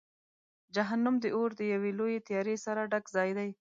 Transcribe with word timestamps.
جهنم 0.75 1.15
د 1.23 1.25
اور 1.35 1.49
د 1.59 1.61
یوې 1.73 1.91
لویې 1.99 2.19
تیارې 2.27 2.55
سره 2.65 2.81
ډک 2.91 3.05
ځای 3.15 3.29
دی. 3.37 3.49